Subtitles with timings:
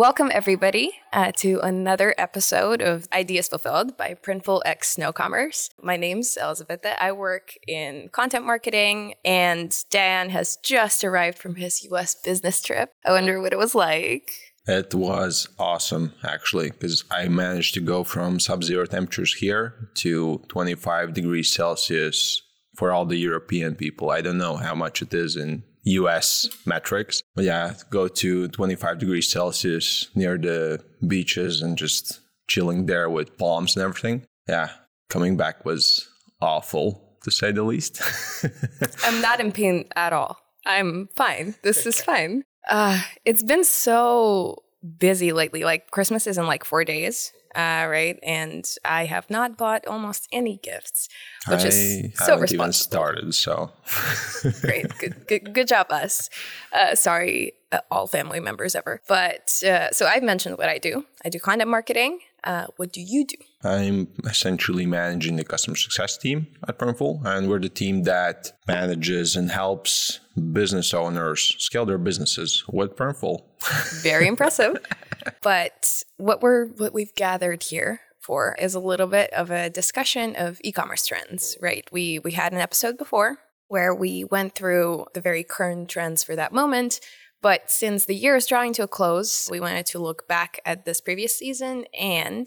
[0.00, 5.68] Welcome, everybody, uh, to another episode of Ideas Fulfilled by Printful X Snow Commerce.
[5.82, 6.96] My name's Elizabete.
[6.98, 12.94] I work in content marketing, and Dan has just arrived from his US business trip.
[13.04, 14.32] I wonder what it was like.
[14.66, 20.42] It was awesome, actually, because I managed to go from sub zero temperatures here to
[20.48, 22.40] 25 degrees Celsius
[22.74, 24.08] for all the European people.
[24.08, 27.22] I don't know how much it is in US metrics.
[27.34, 33.38] But yeah, go to 25 degrees Celsius near the beaches and just chilling there with
[33.38, 34.24] palms and everything.
[34.48, 34.70] Yeah,
[35.08, 36.08] coming back was
[36.40, 38.00] awful to say the least.
[39.04, 40.38] I'm not in pain at all.
[40.66, 41.54] I'm fine.
[41.62, 42.44] This is fine.
[42.68, 44.62] Uh, it's been so
[44.98, 45.64] busy lately.
[45.64, 48.18] Like Christmas is in like four days uh, right?
[48.22, 51.08] And I have not bought almost any gifts,
[51.48, 53.72] which I is so haven't even started, so
[54.60, 56.30] Great, good, good, good job, us.
[56.72, 59.00] Uh, sorry, uh, all family members ever.
[59.06, 61.06] But uh, so I've mentioned what I do.
[61.24, 62.20] I do content marketing.
[62.44, 63.36] Uh, what do you do?
[63.62, 69.36] I'm essentially managing the customer success team at Printful, and we're the team that manages
[69.36, 70.20] and helps
[70.52, 73.42] business owners scale their businesses with Printful.
[74.02, 74.76] Very impressive.
[75.42, 80.34] but what we're what we've gathered here for is a little bit of a discussion
[80.36, 81.86] of e-commerce trends, right?
[81.92, 86.34] We we had an episode before where we went through the very current trends for
[86.34, 86.98] that moment.
[87.42, 90.84] But since the year is drawing to a close, we wanted to look back at
[90.84, 92.46] this previous season and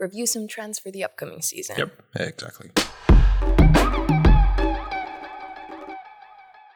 [0.00, 1.76] review some trends for the upcoming season.
[1.78, 2.70] Yep, exactly.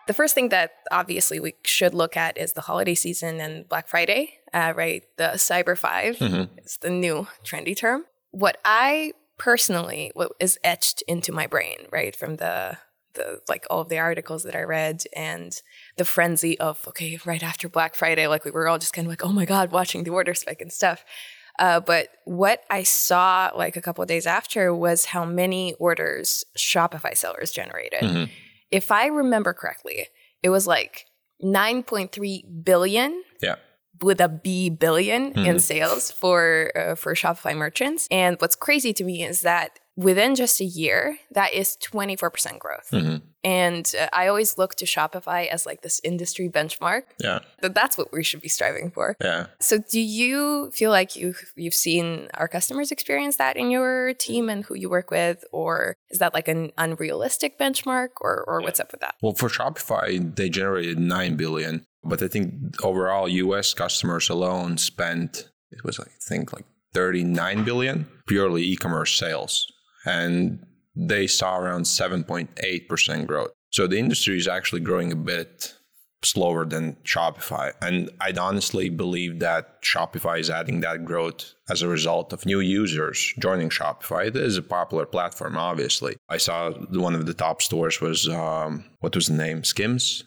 [0.07, 3.89] The first thing that obviously we should look at is the holiday season and Black
[3.89, 5.03] Friday, uh, right?
[5.17, 6.23] The Cyber 5
[6.65, 8.05] is the new trendy term.
[8.31, 12.79] What I personally, what is etched into my brain, right, from the
[13.17, 15.61] the like all of the articles that I read and
[15.97, 19.11] the frenzy of okay, right after Black Friday, like we were all just kind of
[19.11, 21.05] like, oh my god, watching the order spike and stuff.
[21.59, 26.45] Uh, but what I saw like a couple of days after was how many orders
[26.57, 28.29] Shopify sellers generated
[28.71, 30.09] if I remember correctly,
[30.43, 31.07] it was like
[31.43, 33.57] 9.3 billion Yeah.
[34.03, 38.07] with a B 1000000000 in sales for uh, for Shopify merchants.
[38.11, 42.93] And what's crazy to me is that within just a year, that is 24% growth.
[43.47, 47.03] And uh, I always look to Shopify as like this industry benchmark.
[47.21, 47.41] Yeah.
[47.63, 49.17] That that's what we should be striving for.
[49.21, 49.47] Yeah.
[49.61, 54.49] So do you feel like you've you've seen our customers experience that in your team
[54.49, 58.81] and who you work with or is that like an unrealistic benchmark or or what's
[58.81, 59.15] up with that?
[59.23, 62.53] Well, for Shopify, they generated 9 billion, but I think
[62.83, 69.71] overall US customers alone spent it was I think like 39 billion purely e-commerce sales
[70.07, 73.51] and they saw around 7.8% growth.
[73.71, 75.75] So the industry is actually growing a bit
[76.25, 77.73] slower than Shopify.
[77.83, 82.61] And I'd honestly believe that Shopify is adding that growth as a result of new
[82.61, 84.27] users joining Shopify.
[84.27, 86.17] It is a popular platform, obviously.
[86.29, 89.63] I saw one of the top stores was, um, what was the name?
[89.63, 90.25] Skims?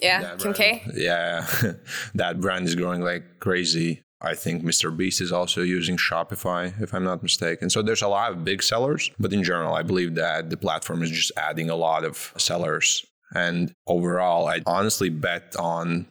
[0.00, 0.82] Yeah, That Kim K.
[0.94, 1.46] Yeah,
[2.14, 4.02] that brand is growing like crazy.
[4.22, 4.94] I think Mr.
[4.94, 7.70] Beast is also using Shopify, if I'm not mistaken.
[7.70, 11.02] So there's a lot of big sellers, but in general, I believe that the platform
[11.02, 13.04] is just adding a lot of sellers.
[13.34, 16.06] And overall, I honestly bet on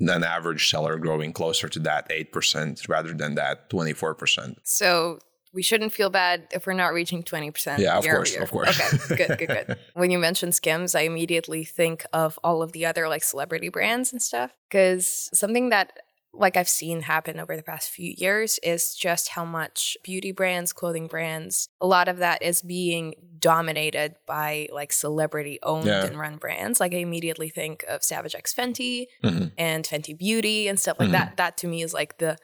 [0.00, 4.56] an average seller growing closer to that 8% rather than that 24%.
[4.64, 5.20] So
[5.52, 8.42] we shouldn't feel bad if we're not reaching 20% Yeah, of year course, year.
[8.42, 8.80] of course.
[8.80, 9.78] Okay, good, good, good.
[9.94, 14.12] when you mention Skims, I immediately think of all of the other like celebrity brands
[14.12, 14.50] and stuff.
[14.68, 15.92] Because something that
[16.34, 20.72] like I've seen happen over the past few years is just how much beauty brands,
[20.72, 26.04] clothing brands, a lot of that is being dominated by like celebrity owned Yeah.
[26.06, 26.80] and run brands.
[26.80, 29.52] Like I immediately think of Savage X Fenty Mhm.
[29.58, 31.12] and Fenty Beauty and stuff like Mhm.
[31.12, 31.36] that.
[31.36, 32.38] That to me is like the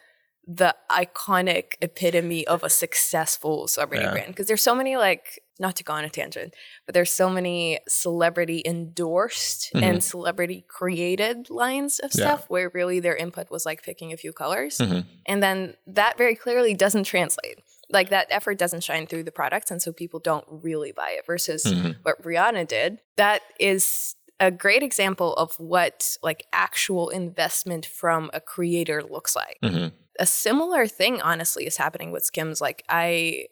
[0.51, 4.13] the iconic epitome of a successful celebrity Yeah.
[4.13, 6.55] brand because there's so many like not to go on a tangent
[6.87, 9.83] but there's so many celebrity endorsed Mhm.
[9.83, 12.25] and celebrity created lines of Yeah.
[12.25, 15.05] stuff where really their input was like picking a few colors Mhm.
[15.27, 17.59] and then that very clearly doesn't translate
[17.91, 21.25] like that effort doesn't shine through the products and so people don't really buy it
[21.27, 21.97] versus Mhm.
[22.03, 28.41] what rihanna did that is a great example of what like actual investment from a
[28.41, 29.93] creator looks like Mhm.
[30.21, 33.47] a similar thing honestly is happening with skims like i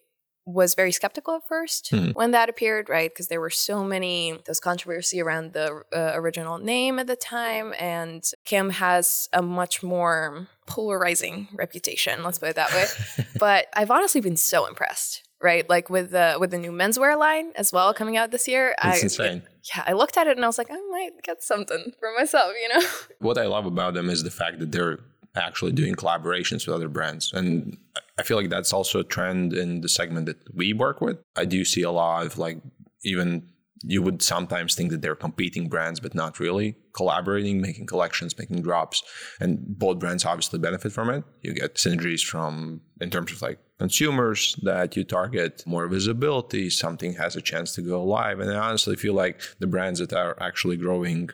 [0.47, 2.15] was very skeptical at 1st Mhm.
[2.15, 6.57] when that appeared right because there were so many there's controversy around the uh, original
[6.59, 12.57] name at the time and kim has a much more polarizing reputation let's put it
[12.57, 12.85] that way
[13.39, 17.53] but i've honestly been so impressed right like with the with the new menswear line
[17.57, 19.43] as well coming out this year It's I, insane.
[19.75, 22.53] yeah i looked at it and i was like i might get something for myself
[22.63, 22.87] you know
[23.19, 24.99] What I love about them is the fact that they're
[25.37, 27.33] actually doing collaborations with other brands.
[27.33, 27.77] And
[28.19, 31.19] I feel like that's also a trend in the segment that we work with.
[31.37, 32.59] I do see a lot of like
[33.05, 33.49] even
[33.83, 38.63] you would sometimes think that they're competing brands, but not really collaborating, making collections, making
[38.63, 39.03] drops.
[39.39, 41.25] And both brands obviously benefit from it.
[41.43, 47.15] You get synergies from, in terms of like consumers that you target, more visibility, something
[47.15, 48.41] has a chance to go live.
[48.41, 51.31] And I honestly feel like the brands that are actually growing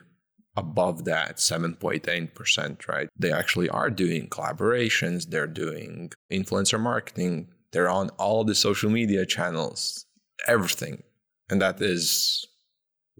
[0.56, 3.08] above that 7.8%, right?
[3.18, 9.24] They actually are doing collaborations, they're doing influencer marketing, they're on all the social media
[9.24, 10.06] channels,
[10.46, 11.02] everything.
[11.50, 12.46] And that is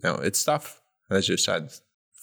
[0.03, 0.81] you know it's tough.
[1.09, 1.71] As you said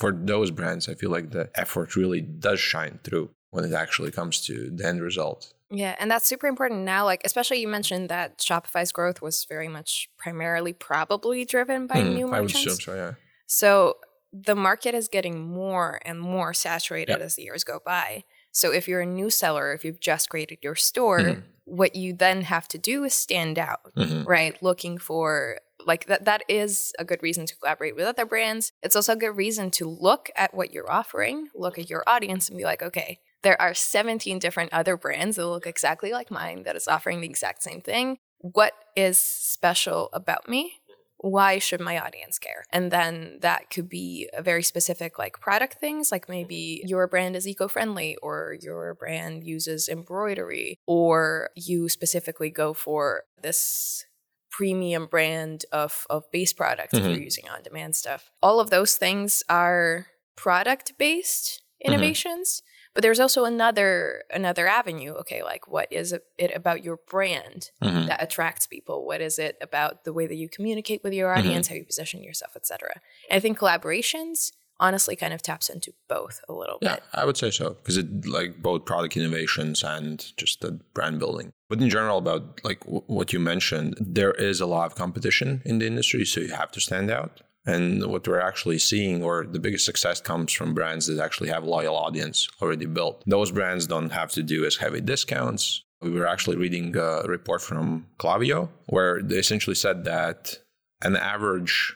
[0.01, 4.11] for those brands i feel like the effort really does shine through when it actually
[4.11, 5.53] comes to the end result.
[5.71, 9.69] Yeah and that's super important now like especially you mentioned that shopify's growth was very
[9.69, 13.13] much primarily probably driven by mm, new merchants I would assume so yeah.
[13.47, 13.97] So
[14.33, 17.21] the market is getting more and more saturated yep.
[17.21, 20.59] as the years go by so if you're a new seller if you've just created
[20.63, 21.41] your store mm-hmm.
[21.65, 24.23] what you then have to do is stand out mm-hmm.
[24.25, 28.73] right looking for like that that is a good reason to collaborate with other brands
[28.83, 32.49] it's also a good reason to look at what you're offering look at your audience
[32.49, 36.63] and be like okay there are 17 different other brands that look exactly like mine
[36.65, 40.80] that is offering the exact same thing what is special about me
[41.23, 45.75] why should my audience care and then that could be a very specific like product
[45.75, 52.49] things like maybe your brand is eco-friendly or your brand uses embroidery or you specifically
[52.49, 54.07] go for this
[54.51, 57.05] premium brand of of base products mm-hmm.
[57.05, 57.25] if you're mm-hmm.
[57.25, 58.31] using on demand stuff.
[58.43, 60.07] All of those things are
[60.37, 61.93] product based mm-hmm.
[61.93, 62.61] innovations.
[62.61, 62.70] Mm-hmm.
[62.95, 65.13] But there's also another another avenue.
[65.13, 68.07] Okay, like what is it about your brand mm-hmm.
[68.07, 69.07] that attracts people?
[69.07, 71.75] What is it about the way that you communicate with your audience, mm-hmm.
[71.75, 73.01] how you position yourself, etc.
[73.31, 74.51] And I think collaborations
[74.81, 77.03] honestly kind of taps into both a little yeah, bit.
[77.15, 81.19] Yeah, I would say so because it like both product innovations and just the brand
[81.21, 81.53] building.
[81.69, 85.63] But in general, about like w- what you mentioned, there is a lot of competition
[85.65, 87.43] in the industry, so you have to stand out.
[87.67, 91.65] And what we're actually seeing, or the biggest success comes from brands that actually have
[91.65, 93.23] loyal audience already built.
[93.27, 95.85] Those brands don't have to do as heavy discounts.
[96.01, 100.59] We were actually reading a report from Klaviyo where they essentially said that
[101.03, 101.95] an average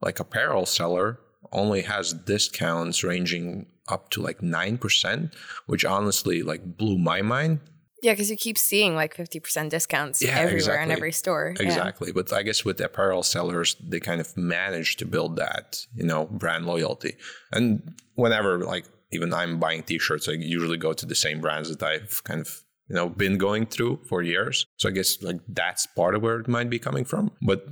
[0.00, 1.20] like apparel seller
[1.52, 5.34] only has discounts ranging up to like 9%,
[5.66, 7.60] which honestly like blew my mind.
[8.02, 10.82] Yeah, because you keep seeing like 50% discounts yeah, everywhere exactly.
[10.82, 11.54] in every store.
[11.58, 12.08] Exactly.
[12.08, 12.14] Yeah.
[12.16, 16.26] But I guess with apparel sellers, they kind of manage to build that, you know,
[16.26, 17.16] brand loyalty.
[17.52, 21.82] And whenever like even I'm buying t-shirts, I usually go to the same brands that
[21.82, 24.66] I've kind of you know been going through for years.
[24.76, 27.30] So I guess like that's part of where it might be coming from.
[27.40, 27.64] But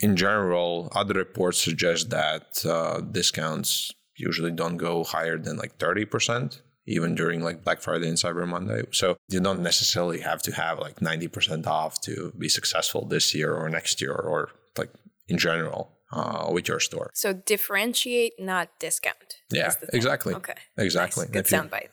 [0.00, 6.60] in general, other reports suggest that uh, discounts usually don't go higher than like 30%,
[6.86, 8.82] even during like Black Friday and Cyber Monday.
[8.92, 13.54] So you don't necessarily have to have like 90% off to be successful this year
[13.54, 14.90] or next year or like
[15.28, 15.92] in general.
[16.12, 17.10] Uh, with your store.
[17.14, 19.16] So differentiate, not discount.
[19.50, 20.34] Yeah, exactly.
[20.34, 20.54] Okay.
[20.78, 21.24] Exactly.
[21.24, 21.32] Nice.
[21.32, 21.88] Good soundbite.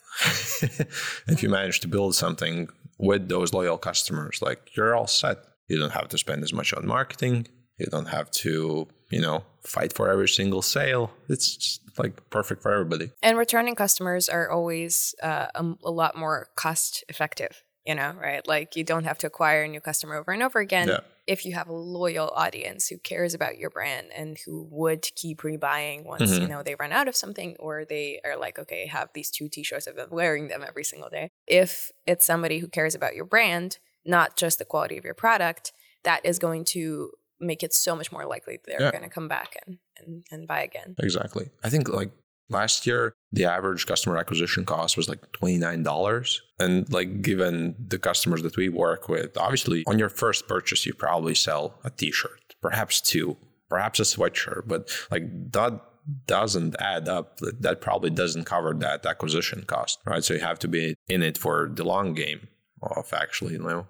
[1.27, 2.69] if you manage to build something
[2.99, 5.39] with those loyal customers, like you're all set.
[5.67, 7.47] You don't have to spend as much on marketing.
[7.79, 11.11] You don't have to, you know, fight for every single sale.
[11.29, 13.11] It's just like perfect for everybody.
[13.21, 18.45] And returning customers are always uh, a, a, lot more cost effective, you know, right?
[18.47, 20.87] Like you don't have to acquire a new customer over and over again.
[20.87, 20.99] Yeah.
[21.27, 25.41] If you have a loyal audience who cares about your brand and who would keep
[25.41, 26.41] rebuying once, mm-hmm.
[26.41, 29.29] you know, they run out of something or they are like, okay, I have these
[29.29, 31.29] two t-shirts, I've been wearing them every single day.
[31.47, 35.71] If it's somebody who cares about your brand, not just the quality of your product,
[36.03, 37.11] that is going to
[37.43, 38.91] make it so much more likely they're yeah.
[38.91, 40.95] going to come back and, and, and buy again.
[40.99, 41.49] Exactly.
[41.63, 42.11] I think like
[42.49, 46.39] last year, the average customer acquisition cost was like $29.
[46.59, 50.93] And like given the customers that we work with, obviously on your first purchase, you
[50.93, 53.37] probably sell a t-shirt, perhaps two,
[53.69, 55.81] perhaps a sweatshirt, but like that
[56.27, 57.39] doesn't add up.
[57.39, 60.23] That probably doesn't cover that acquisition cost, right?
[60.23, 62.47] So you have to be in it for the long game
[62.81, 63.87] of actually, you know,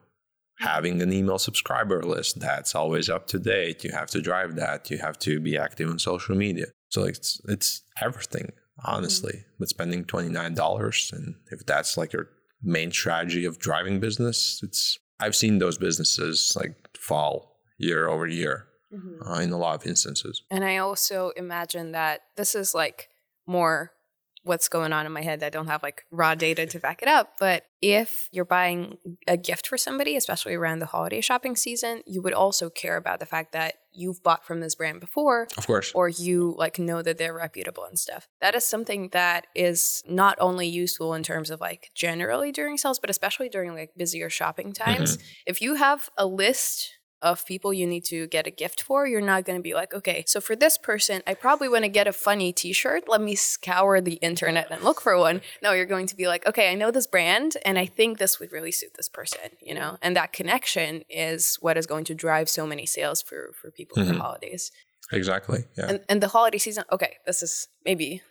[0.60, 3.84] having an email subscriber list that's always up to date.
[3.84, 4.90] You have to drive that.
[4.90, 6.68] You have to be active on social media.
[6.90, 8.52] So it's it's everything,
[8.86, 9.34] honestly.
[9.34, 9.56] Mm-hmm.
[9.60, 12.30] But spending twenty nine dollars, and if that's like your
[12.62, 18.68] main strategy of driving business, it's I've seen those businesses like fall year over year
[18.94, 19.28] mm-hmm.
[19.28, 20.44] uh, in a lot of instances.
[20.52, 23.10] And I also imagine that this is like
[23.48, 23.92] more
[24.44, 25.42] what's going on in my head.
[25.42, 27.34] I don't have like raw data to back it up.
[27.40, 28.98] But if you're buying
[29.28, 33.20] a gift for somebody, especially around the holiday shopping season, you would also care about
[33.20, 35.92] the fact that you've bought from this brand before Of course.
[35.94, 38.28] or you like know that they're reputable and stuff.
[38.42, 43.00] That is something that is not only useful in terms of like generally during sales,
[43.00, 44.92] but especially during like busier shopping mm-hmm.
[44.92, 45.18] times.
[45.46, 46.92] If you have a list
[47.24, 49.94] of people you need to get a gift for, you're not going to be like,
[49.94, 53.06] okay, so for this person, I probably want to get a funny t shirt.
[53.08, 55.42] Let me scour the internet and look for one.
[55.63, 58.39] No, you're going to be like, okay, I know this brand and I think this
[58.39, 59.98] would really suit this person, you know?
[60.01, 63.96] And that connection is what is going to drive so many sales for, for people
[63.96, 64.20] for mm-hmm.
[64.20, 64.72] holidays.
[65.12, 65.63] Exactly.
[65.77, 65.89] Yeah.
[65.89, 68.22] And, and the holiday season, okay, this is maybe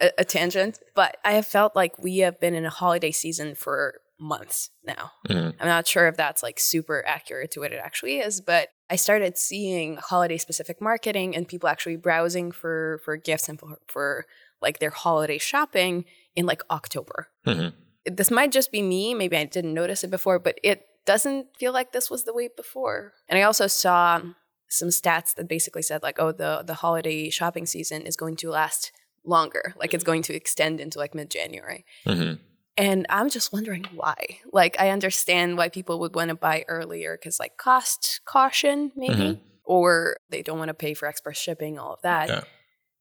[0.00, 3.56] a, a tangent, but I have felt like we have been in a holiday season
[3.56, 5.12] for months now.
[5.28, 5.54] Mhm.
[5.60, 8.96] I'm not sure if that's like super accurate to what it actually is, but I
[8.96, 14.26] started seeing holiday specific marketing and people actually browsing for for gifts and for, for
[14.60, 17.28] like their holiday shopping in like October.
[17.46, 17.72] Mhm.
[18.06, 21.72] This might just be me, maybe I didn't notice it before, but it doesn't feel
[21.72, 23.12] like this was the way before.
[23.28, 24.20] And I also saw
[24.68, 28.50] some stats that basically said like oh the the holiday shopping season is going to
[28.50, 28.92] last
[29.24, 31.84] longer, like it's going to extend into like mid-January.
[32.06, 32.38] Mhm.
[32.78, 34.38] And I'm just wondering why.
[34.52, 39.14] Like, I understand why people would want to buy earlier because, like, cost caution, maybe,
[39.14, 39.40] Mhm.
[39.64, 42.28] or they don't want to pay for express shipping, all of that.
[42.28, 42.40] Yeah.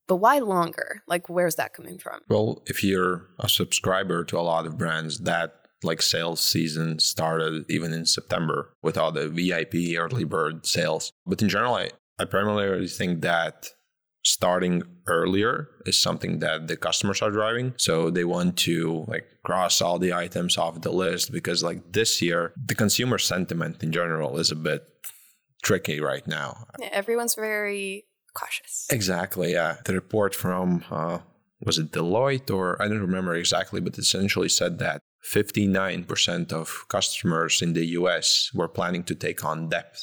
[0.07, 1.03] But why longer?
[1.07, 2.21] Like, where's that coming from?
[2.27, 5.53] Well, if you're a subscriber to a lot of brands, that
[5.83, 11.11] like sales season started even in September with all the VIP early bird sales.
[11.27, 13.69] But in general, I, I primarily think that
[14.27, 17.73] starting earlier is something that the customers are driving.
[17.77, 22.21] So they want to like cross all the items off the list because like this
[22.21, 24.83] year, the consumer sentiment in general is a bit
[25.63, 26.65] tricky right now.
[26.79, 28.87] Yeah, everyone's very cautious.
[28.91, 29.53] Exactly.
[29.53, 29.77] Yeah.
[29.85, 31.19] The report from uh,
[31.61, 37.61] was it Deloitte or I don't remember exactly, but essentially said that 59% of customers
[37.61, 39.97] in the US were planning to take on debt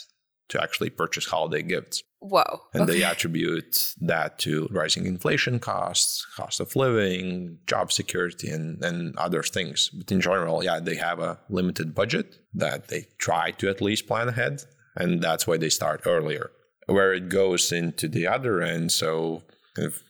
[0.48, 2.02] to actually purchase holiday gifts.
[2.26, 2.62] Whoa.
[2.72, 2.92] And Okay.
[3.00, 9.42] they attribute that to rising inflation costs, cost of living, job security, and, and other
[9.42, 9.90] things.
[9.90, 14.06] But in general, yeah, they have a limited budget that they try to at least
[14.06, 14.62] plan ahead.
[14.96, 16.50] And that's why they start earlier.
[16.86, 19.42] Where it goes into the other end, so
[19.76, 20.02] kind of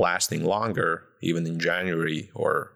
[0.00, 2.72] lasting longer, even in January or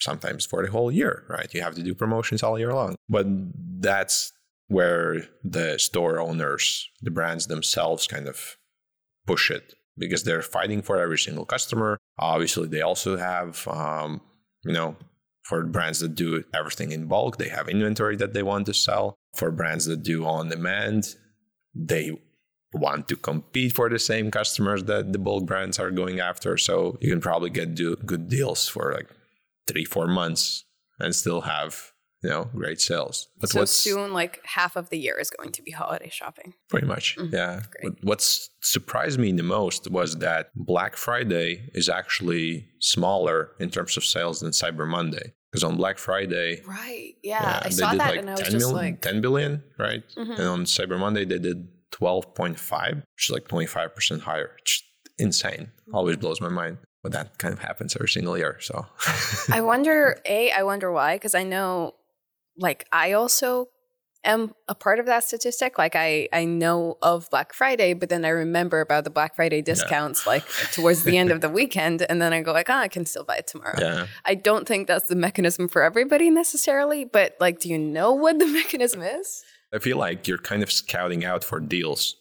[0.00, 1.52] sometimes for the whole year, right?
[1.52, 2.96] You have to do promotions all year long.
[3.06, 3.26] But
[3.82, 4.32] that's
[4.70, 8.56] where the store owners, the brands themselves kind of
[9.26, 11.98] push it because they're fighting for every single customer.
[12.18, 14.20] Obviously, they also have, um,
[14.64, 14.96] you know,
[15.42, 19.16] for brands that do everything in bulk, they have inventory that they want to sell.
[19.34, 21.16] For brands that do on demand,
[21.74, 22.16] they
[22.72, 26.56] want to compete for the same customers that the bulk brands are going after.
[26.56, 29.08] So you can probably get do good deals for like
[29.66, 30.64] three, four months
[31.00, 33.28] and still have, you know, great sales.
[33.40, 36.54] But so what's soon, like, half of the year is going to be holiday shopping.
[36.68, 37.62] pretty much, yeah.
[37.70, 37.94] great.
[37.94, 43.96] But what's surprised me the most was that Black Friday is actually smaller in terms
[43.96, 45.32] of sales than Cyber Monday.
[45.50, 47.14] Because on Black Friday, Right.
[47.24, 47.42] Yeah.
[47.42, 49.20] yeah, I they saw did that like and I was 10 just mil- like, 10
[49.20, 50.04] billion, right?
[50.16, 50.38] Mhm.
[50.38, 54.52] And on Cyber Monday, they did 12.5, which is like 25% higher.
[54.56, 55.70] Which is insane.
[55.92, 56.78] Always blows my mind.
[57.02, 58.58] But that kind of happens every single year.
[58.60, 58.86] So,
[59.50, 61.94] I wonder, A, I wonder why, because I know,
[62.60, 63.68] like, I also
[64.22, 65.78] am a part of that statistic.
[65.78, 69.62] Like, I, I know of Black Friday, but then I remember about the Black Friday
[69.62, 72.04] discounts, like, towards the end of the weekend.
[72.08, 73.76] And then I go, like, oh, I can still buy it tomorrow.
[73.78, 74.06] yeah.
[74.24, 78.38] I don't think that's the mechanism for everybody necessarily, but, like, do you know what
[78.38, 79.42] the mechanism is?
[79.72, 82.16] I feel like you're kind of scouting out for deals.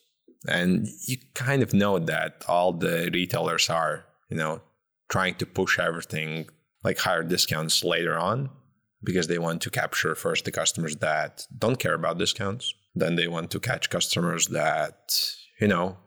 [0.48, 4.62] And you kind of know that all the retailers are, you know,
[5.10, 6.48] trying to push everything
[6.82, 8.50] like higher discounts later on
[9.04, 12.74] because they want to capture first the customers that don't care about discounts.
[12.96, 15.16] Then they want to catch customers that,
[15.60, 15.98] you know,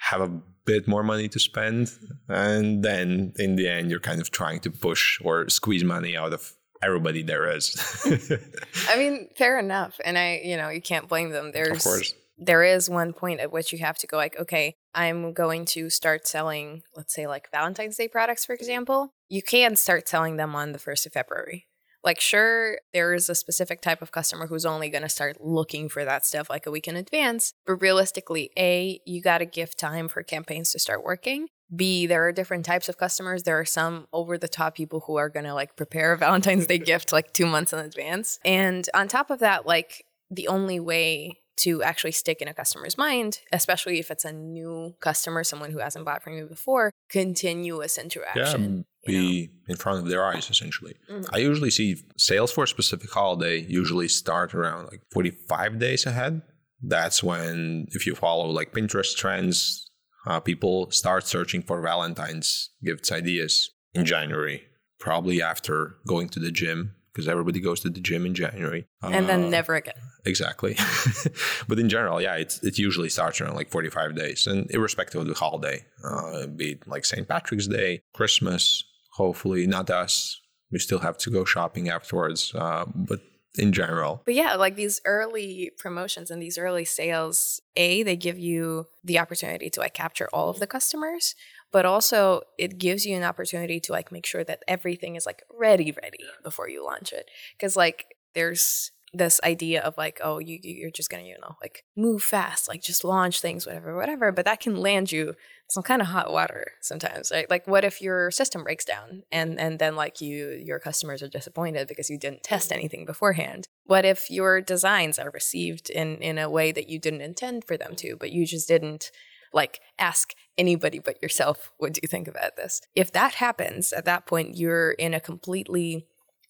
[0.00, 1.92] have a bit more money to spend.
[2.28, 6.32] And then in the end, you're kind of trying to push or squeeze money out
[6.32, 7.76] of everybody there is.
[8.88, 10.00] I mean, fair enough.
[10.04, 11.52] And I, you know, you can't blame them.
[11.52, 12.14] There's, of course.
[12.38, 15.90] there is one point at which you have to go like okay i'm going to
[15.90, 20.54] start selling let's say like valentine's day products for example you can start selling them
[20.54, 21.66] on the 1st of february
[22.04, 25.88] like sure there is a specific type of customer who's only going to start looking
[25.88, 29.76] for that stuff like a week in advance but realistically a you got to give
[29.76, 31.48] time for campaigns to start working.
[31.74, 33.44] B there are different types of customers.
[33.44, 36.66] There are some over the top people who are going to like prepare a valentine's
[36.66, 38.38] day gift like 2 months in advance.
[38.44, 42.96] And on top of that like the only way to actually stick in a customer's
[42.98, 47.98] mind, especially if it's a new customer, someone who hasn't bought from you before, continuous
[47.98, 48.84] interaction.
[49.06, 50.94] yeah, be in front of their eyes essentially.
[51.10, 51.28] Mhm.
[51.32, 56.42] I usually see sales for a specific holiday usually start around like 45 days ahead
[56.82, 59.90] That's when, if you follow like Pinterest trends,
[60.26, 64.62] uh, people start searching for Valentine's gifts ideas in January,
[64.98, 68.86] probably after going to the gym because everybody goes to the gym in January.
[69.02, 69.94] And uh, then never again.
[70.24, 70.76] Exactly.
[71.68, 75.26] but in general, yeah, it's, it usually starts around like 45 days and irrespective of
[75.26, 77.28] the holiday, uh, be it like St.
[77.28, 80.40] Patrick's Day, Christmas, hopefully not us.
[80.72, 82.54] We still have to go shopping afterwards.
[82.54, 83.20] Uh, but
[83.58, 84.22] in general.
[84.24, 89.18] But yeah, like these early promotions and these early sales, A, they give you the
[89.18, 91.34] opportunity to like capture all of the customers,
[91.72, 95.42] but also it gives you an opportunity to like make sure that everything is like
[95.56, 97.30] ready, ready before you launch it.
[97.60, 101.84] Cause like there's this idea of like, oh, you you're just gonna, you know, like
[101.96, 104.30] move fast, like just launch things, whatever, whatever.
[104.30, 105.34] But that can land you
[105.68, 107.50] some kind of hot water sometimes, right?
[107.50, 111.28] Like what if your system breaks down and and then like you your customers are
[111.28, 112.78] disappointed because you didn't test mm-hmm.
[112.78, 113.68] anything beforehand?
[113.84, 117.76] What if your designs are received in in a way that you didn't intend for
[117.76, 119.10] them to, but you just didn't
[119.52, 124.04] like ask anybody but yourself what do you think about this if that happens at
[124.04, 126.06] that point you're in a completely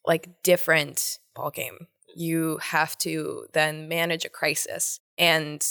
[0.06, 5.00] like different ball game you have to then manage a crisis.
[5.18, 5.62] And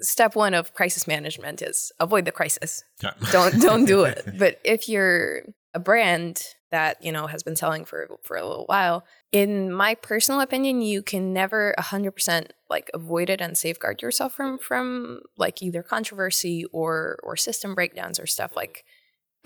[0.00, 2.84] step one of crisis management is avoid the crisis.
[3.02, 3.12] Yeah.
[3.30, 4.24] don't don't do it.
[4.38, 5.42] But if you're
[5.74, 9.94] a brand that you know has been selling for for a little while, in my
[9.94, 15.20] personal opinion, you can never hundred percent like avoid it and safeguard yourself from from
[15.36, 18.84] like either controversy or or system breakdowns or stuff like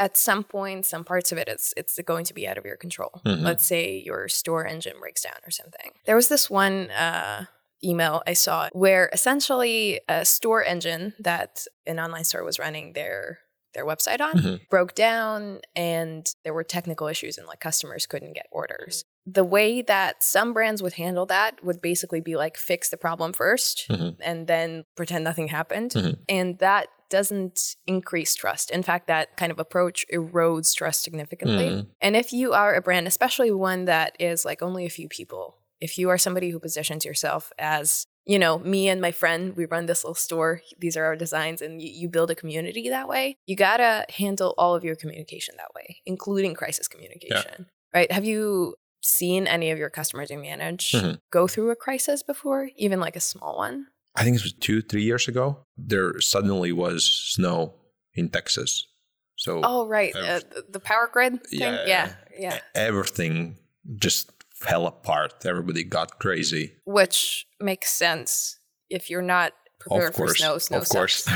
[0.01, 2.77] at some point, some parts of it, it's it's going to be out of your
[2.77, 3.21] control.
[3.25, 3.45] Mm-hmm.
[3.45, 5.93] Let's say your store engine breaks down or something.
[6.07, 7.45] There was this one uh,
[7.85, 13.41] email I saw where essentially a store engine that an online store was running their
[13.75, 14.55] their website on mm-hmm.
[14.69, 19.05] broke down and there were technical issues and like customers couldn't get orders.
[19.27, 23.33] The way that some brands would handle that would basically be like fix the problem
[23.33, 24.23] 1st mm-hmm.
[24.23, 25.93] and then pretend nothing happened.
[25.93, 26.23] Mm-hmm.
[26.29, 28.71] And that doesn't increase trust.
[28.71, 31.69] In fact, that kind of approach erodes trust significantly.
[31.69, 31.87] Mm.
[32.01, 35.57] And if you are a brand, especially one that is like only a few people,
[35.81, 39.65] if you are somebody who positions yourself as, you know, me and my friend, we
[39.65, 43.09] run this little store, these are our designs, and you, you build a community that
[43.09, 47.43] way, you gotta handle all of your communication that way, including crisis communication.
[47.59, 47.65] Yeah.
[47.93, 48.13] Right?
[48.13, 51.15] Have you seen any of your customers you manage mm-hmm.
[51.33, 53.89] go through a crisis before, even like a small one?
[54.15, 57.75] I think it was two, three years ago, there suddenly was snow
[58.15, 58.87] in Texas.
[59.35, 60.39] So oh right, uh,
[60.69, 61.59] the power grid thing.
[61.59, 62.59] Yeah, yeah, yeah.
[62.77, 63.57] Everything
[63.97, 64.31] just
[64.61, 65.45] fell apart.
[65.45, 66.75] Everybody got crazy.
[66.85, 70.59] Which makes sense if you're not prepared for snow.
[70.59, 71.27] Snow, of course.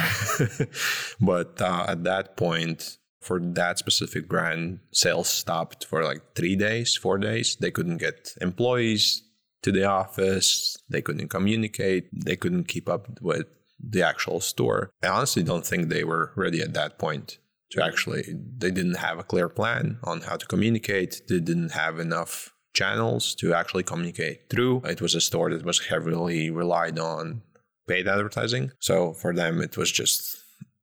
[1.20, 6.94] but uh, at that point, for that specific brand, sales stopped for like three days,
[6.94, 7.56] four days.
[7.58, 9.22] They couldn't get employees
[9.62, 10.76] to the office.
[10.90, 12.08] They couldn't communicate.
[12.12, 13.46] They couldn't keep up with
[13.80, 14.90] the actual store.
[15.02, 17.38] I honestly don't think they were ready at that point
[17.70, 18.24] to actually,
[18.58, 21.22] they didn't have a clear plan on how to communicate.
[21.28, 24.82] They didn't have enough channels to actually communicate through.
[24.84, 27.42] It was a store that was heavily relied on
[27.88, 28.72] paid advertising.
[28.78, 30.36] So for them, it was just,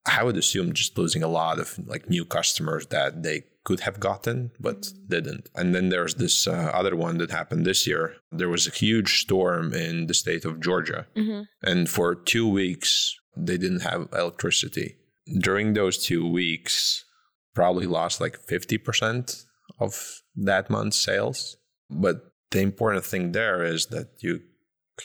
[0.06, 4.00] I would assume, just losing a lot of like new customers that they could have
[4.00, 5.50] gotten, but didn't.
[5.56, 8.16] And then there's this uh, other one that happened this year.
[8.32, 11.08] There was a huge storm in the state of Georgia.
[11.16, 11.42] Mm-hmm.
[11.62, 14.96] And for two weeks, they didn't have electricity.
[15.40, 17.06] During those two weeks,
[17.54, 19.46] probably lost like 50%
[19.80, 21.58] of that month's sales.
[21.92, 24.42] But the important thing there is that you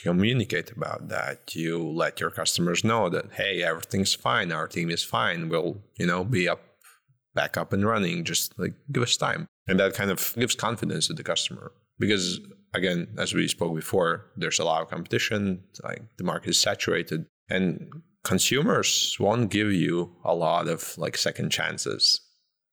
[0.03, 5.03] communicate about that you let your customers know that hey everything's fine our team is
[5.03, 6.61] fine we'll you know be up
[7.37, 8.25] back up and running.
[8.25, 9.47] Just like give us time.
[9.69, 11.71] And that kind of gives confidence to the customer.
[12.01, 12.41] Because
[12.75, 17.27] again, as we spoke before, there's a lot of competition, like the market is saturated.
[17.49, 17.93] And
[18.25, 22.21] consumers won't give you a lot of like second chances.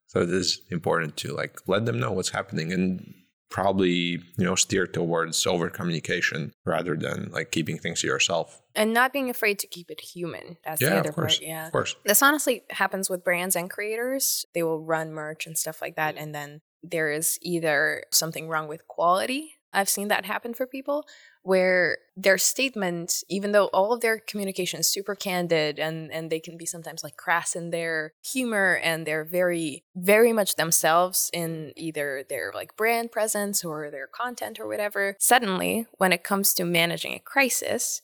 [0.07, 3.13] So it is important to like let them know what's happening and
[3.53, 8.59] probably you know steer towards over communication rather than like keeping things to yourself.
[8.75, 10.57] And not being afraid to keep it human.
[10.65, 11.65] That's yeah, the other of course, part yeah.
[11.67, 11.95] Of course.
[12.03, 14.45] This honestly happens with brands and creators.
[14.55, 18.67] They will run merch and stuff like that and then there is either something wrong
[18.67, 19.53] with quality.
[19.71, 21.05] I've seen that happen for people
[21.43, 26.39] where their statement, even though all of their communication is super candid and, and they
[26.39, 31.73] can be sometimes like crass in their humor and they're very, very much themselves in
[31.75, 36.63] either their like brand presence or their content or whatever, suddenly when it comes to
[36.63, 38.01] managing a crisis,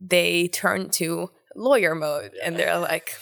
[0.00, 3.16] they turn to lawyer mode and they're like,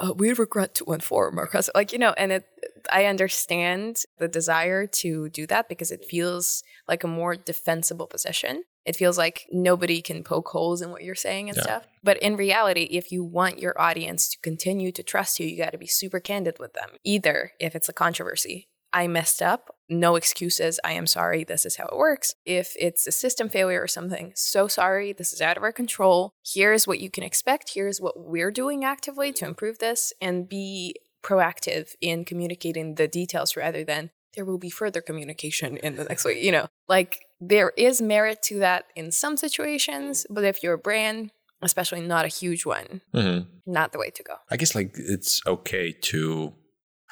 [0.00, 1.72] uh, we regret to inform our customer.
[1.74, 2.46] Like, you know, and it,
[2.92, 8.62] I understand the desire to do that because it feels like a more defensible position
[8.88, 11.62] it feels like nobody can poke holes in what you're saying and Yeah.
[11.62, 11.86] stuff.
[12.02, 15.72] But in reality, if you want your audience to continue to trust you, you got
[15.72, 16.90] to be super candid with them.
[17.04, 21.76] Either if it's a controversy, I messed up, no excuses, I am sorry, this is
[21.76, 22.34] how it works.
[22.46, 26.32] If it's a system failure or something, so sorry, this is out of our control.
[26.42, 30.94] Here's what you can expect, here's what we're doing actively to improve this, and be
[31.22, 36.24] proactive in communicating the details rather than there will be further communication in the next
[36.24, 36.42] week.
[36.42, 40.78] You know, like there is merit to that in some situations, but if you're a
[40.78, 41.30] brand,
[41.62, 44.34] especially not a huge one, hmm not the way to go.
[44.50, 46.54] I guess like it's okay to,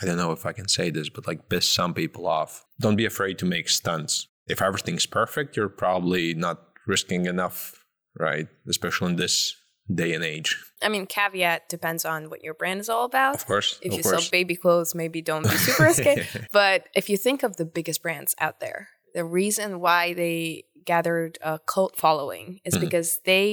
[0.00, 2.64] I don't know if I can say this, but like piss some people off.
[2.80, 4.26] Don't be afraid to make stunts.
[4.46, 7.84] If everything's perfect, you're probably not risking enough,
[8.18, 8.48] right?
[8.66, 9.54] Especially in this
[9.92, 10.56] day and age.
[10.82, 13.34] I mean, caveat depends on what your brand is all about.
[13.34, 13.78] Of course.
[13.82, 14.22] If of you course.
[14.22, 16.22] sell baby clothes, maybe don't be super risky.
[16.52, 21.34] but if you think of the biggest brands out there, the reason why they gathered
[21.42, 22.80] a cult following is Mhm.
[22.86, 23.46] because they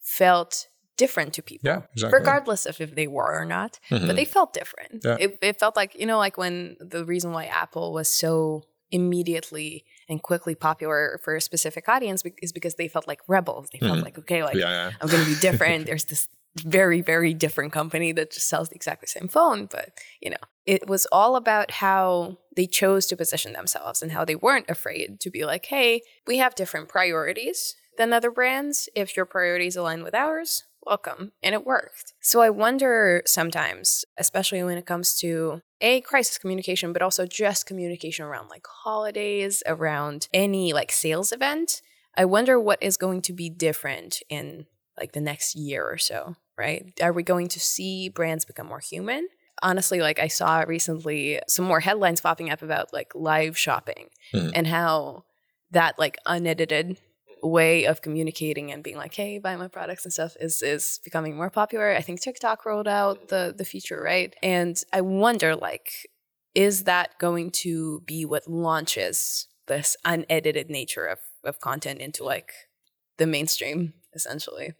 [0.00, 0.52] felt
[1.02, 1.66] different to people.
[1.70, 2.18] yeah, exactly.
[2.20, 4.06] Regardless of if they were or not, Mhm.
[4.06, 5.02] but they felt different.
[5.04, 5.16] Yeah.
[5.24, 9.84] It, it felt like, you know, like when the reason why Apple was so immediately
[10.08, 13.68] and quickly popular for a specific audience is because they felt like rebels.
[13.72, 14.04] They felt Mhm.
[14.08, 14.90] like, okay, like yeah, yeah.
[15.00, 15.86] I'm going to be different.
[15.86, 16.28] There's this
[16.62, 19.66] very, very different company that just sells the exactly same phone.
[19.66, 19.90] But,
[20.20, 20.36] you know,
[20.66, 25.20] it was all about how they chose to position themselves and how they weren't afraid
[25.20, 28.88] to be like, hey, we have different priorities than other brands.
[28.94, 31.32] If your priorities align with ours, welcome.
[31.42, 32.14] And it worked.
[32.20, 37.66] So I wonder sometimes, especially when it comes to a crisis communication, but also just
[37.66, 41.82] communication around like holidays, around any like sales event.
[42.16, 46.36] I wonder what is going to be different in like the next year or so,
[46.56, 46.92] right?
[47.02, 49.28] Are we going to see brands become more human?
[49.62, 54.52] Honestly, like I saw recently some more headlines popping up about like live shopping Mhm.
[54.54, 55.24] and how
[55.70, 56.96] that like unedited
[57.42, 61.36] way of communicating and being like, hey, buy my products and stuff is is becoming
[61.36, 61.92] more popular.
[61.94, 64.34] I think TikTok rolled out the the feature, right?
[64.42, 66.08] And I wonder like,
[66.54, 72.52] is that going to be what launches this unedited nature of, of content into like
[73.18, 74.74] the mainstream, essentially?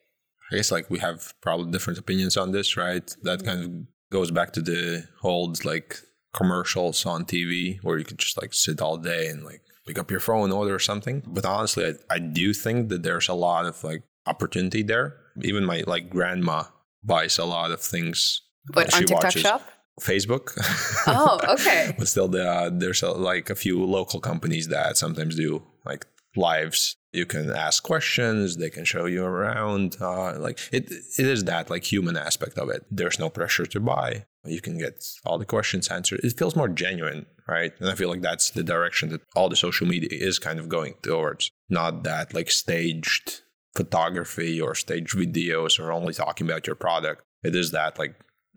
[0.52, 3.14] I guess like we have probably different opinions on this, right?
[3.22, 3.70] That kind of
[4.10, 6.00] goes back to the old like
[6.32, 10.10] commercials on TV where you could just like sit all day and like pick up
[10.10, 11.22] your phone, order something.
[11.26, 15.16] But honestly, I, I do think that there's a lot of like opportunity there.
[15.42, 16.64] Even my like grandma
[17.02, 18.40] buys a lot of things.
[18.72, 19.42] But she on TikTok watches.
[19.42, 19.62] Shop?
[20.00, 20.50] Facebook.
[21.06, 21.94] Oh, okay.
[21.98, 25.62] but still, there are, uh, there's a, like a few local companies that sometimes do
[25.84, 26.96] like lives.
[27.14, 28.56] You can ask questions.
[28.56, 29.96] They can show you around.
[30.00, 32.84] Uh, like it, it is that like human aspect of it.
[32.90, 34.24] There's no pressure to buy.
[34.44, 36.20] You can get all the questions answered.
[36.22, 37.72] It feels more genuine, right?
[37.80, 40.68] And I feel like that's the direction that all the social media is kind of
[40.68, 41.50] going towards.
[41.70, 43.42] Not that like staged
[43.74, 47.22] photography or staged videos or only talking about your product.
[47.42, 48.14] It is that like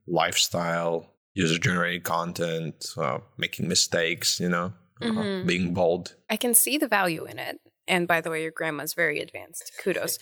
[0.08, 5.46] lifestyle, user generated content, uh, making mistakes, you know, uh, Mhm.
[5.48, 6.16] being bold.
[6.30, 7.60] I can see the value in it.
[7.88, 9.72] And by the way, your grandma's very advanced.
[9.82, 10.20] Kudos.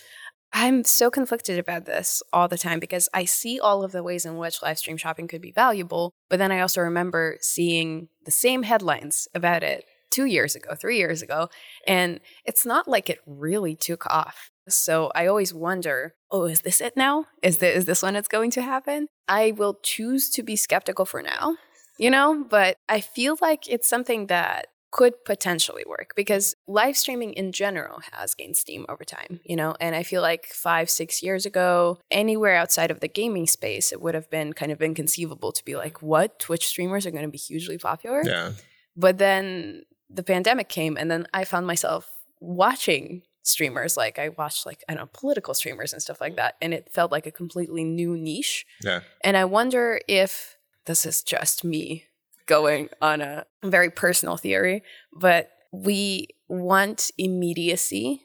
[0.52, 4.24] I'm so conflicted about this all the time because I see all of the ways
[4.24, 8.30] in which live stream shopping could be valuable, but then I also remember seeing the
[8.30, 11.50] same headlines about it two years ago, three years ago,
[11.86, 14.50] and it's not like it really took off.
[14.68, 17.26] So I always wonder, oh, is this it now?
[17.42, 19.08] Is this, is this when it's going to happen?
[19.28, 21.56] I will choose to be skeptical for now,
[21.98, 27.34] you know, but I feel like it's something that could potentially work because live streaming
[27.34, 31.22] in general has gained steam over time, you know, and I feel like five, six
[31.22, 35.52] years ago, anywhere outside of the gaming space, it would have been kind of inconceivable
[35.52, 36.38] to be like, what?
[36.38, 38.22] Twitch streamers are going to be hugely popular?
[38.24, 38.52] Yeah.
[38.96, 42.08] But then the pandemic came, and then I found myself
[42.40, 43.98] watching streamers.
[43.98, 46.54] Like I watched, like, I don't know, political streamers and stuff like that.
[46.62, 48.64] And it felt like a completely new niche.
[48.82, 49.00] Yeah.
[49.22, 50.56] And I wonder if
[50.86, 52.06] this is just me
[52.46, 54.82] going on a very personal theory,
[55.12, 58.22] but we want immediacy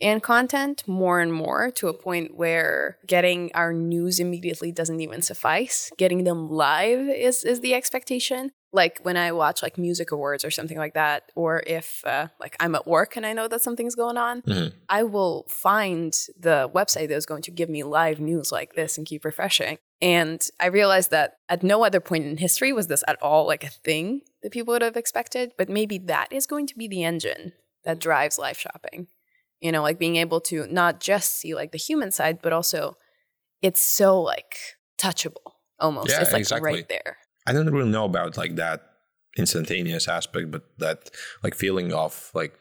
[0.00, 5.20] in content more and more to a point where getting our news immediately doesn't even
[5.22, 5.90] suffice.
[5.98, 8.52] Getting them live is is the expectation.
[8.72, 12.54] Like when I watch like music awards or something like that, or if uh, like
[12.60, 14.72] I'm at work and I know that something's going on, Mhm.
[14.88, 19.06] I will find the website that's going to give me live news like this and
[19.06, 19.78] keep refreshing.
[20.00, 23.64] And I realized that at no other point in history was this at all like
[23.64, 25.52] a thing that people would have expected.
[25.58, 27.52] But maybe that is going to be the engine
[27.84, 28.00] that mm-hmm.
[28.00, 29.08] drives live shopping.
[29.60, 32.96] You know, like being able to not just see like the human side, but also
[33.60, 34.54] it's so like
[35.00, 36.10] touchable almost.
[36.10, 36.72] Yeah, it's like exactly.
[36.72, 37.16] right there.
[37.46, 38.82] I don't really know about like that
[39.36, 41.10] instantaneous aspect, but that
[41.42, 42.54] like feeling of like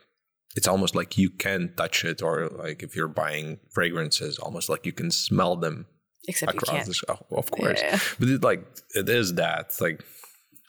[0.56, 4.88] it's almost like you can touch it, or like if you're buying fragrances, almost like
[4.88, 5.86] you can smell them
[6.28, 6.88] Except you across can't.
[6.88, 7.82] the sh- oh, of course.
[7.82, 8.00] Yeah.
[8.20, 10.04] But it like it is that like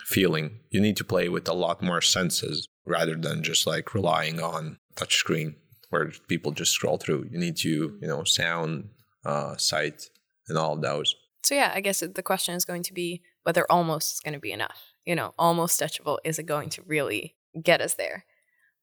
[0.07, 0.61] feeling.
[0.71, 4.79] You need to play with a lot more senses rather than just like relying on
[4.97, 5.57] touchscreen
[5.91, 7.29] where people just scroll through.
[7.31, 8.91] You need to, you know, sound,
[9.25, 10.11] uh, sight,
[10.49, 11.15] and all of those.
[11.43, 14.41] So yeah, I guess the question is going to be whether almost is going to
[14.41, 14.93] be enough.
[15.05, 18.25] You know, almost touchable is it going to really get us there?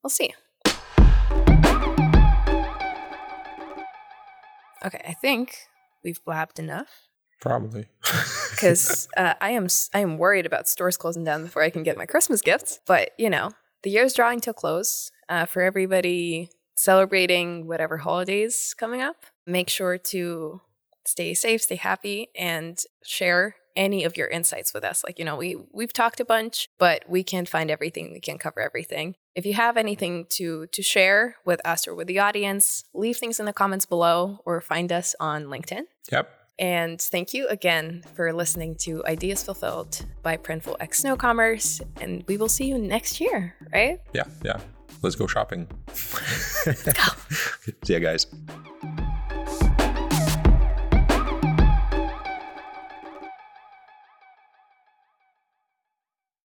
[0.02, 0.34] We'll see.
[4.84, 5.56] Okay, I think
[6.06, 7.06] we've blabbed enough
[7.40, 7.86] Probably.
[8.50, 11.96] because uh, I am I am worried about stores closing down before I can get
[11.96, 12.80] my Christmas gifts.
[12.86, 13.50] But you know,
[13.82, 15.10] the year's drawing to a close.
[15.28, 20.60] Uh, for everybody celebrating whatever holidays coming up, make sure to
[21.04, 25.02] stay safe, stay happy, and share any of your insights with us.
[25.04, 28.12] Like you know, we we've talked a bunch, but we can't find everything.
[28.12, 29.16] We can't cover everything.
[29.36, 33.38] If you have anything to to share with us or with the audience, leave things
[33.38, 35.82] in the comments below or find us on LinkedIn.
[36.10, 36.32] yep.
[36.58, 41.82] And thank you again for listening to Ideas Fulfilled by Printful X Snow Commerce.
[42.00, 44.00] And we will see you next year, right?
[44.14, 44.24] Yeah.
[44.42, 44.58] Yeah.
[45.02, 45.68] Let's go shopping.
[45.86, 47.02] Let's go.
[47.84, 48.26] See you guys.